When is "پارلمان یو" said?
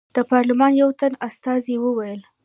0.31-0.89